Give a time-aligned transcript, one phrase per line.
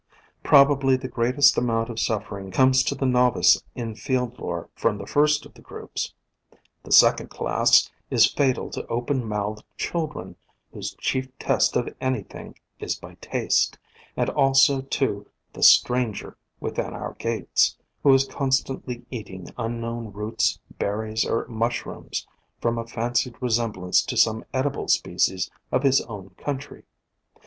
[0.43, 4.97] Prob ably the greatest amount of suffering comes to the novice in field lore from
[4.97, 6.11] the first of the groups.
[6.81, 10.37] The second class is fatal to open mouthed children
[10.73, 13.77] whose chief test of anything is by taste,
[14.17, 21.25] and also to the "stranger within our gates," who is constantly eating unknown roots, berries,
[21.27, 22.25] or mushrooms
[22.59, 26.85] from a fancied resemblance to some edible species of his own country.